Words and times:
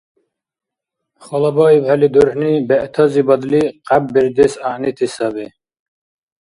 ХалабаибхӀели 1.25 2.07
дурхӀни 2.13 2.51
бегӀтазибадли 2.67 3.61
къяббердес 3.87 4.53
гӀягӀнити 4.61 5.07
саби. 5.15 5.45